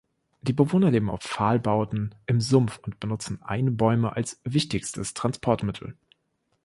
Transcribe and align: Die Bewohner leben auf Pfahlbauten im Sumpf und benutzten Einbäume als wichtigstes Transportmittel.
Die 0.41 0.53
Bewohner 0.53 0.89
leben 0.89 1.11
auf 1.11 1.19
Pfahlbauten 1.21 2.15
im 2.25 2.41
Sumpf 2.41 2.79
und 2.81 2.99
benutzten 2.99 3.39
Einbäume 3.43 4.15
als 4.15 4.41
wichtigstes 4.43 5.13
Transportmittel. 5.13 5.95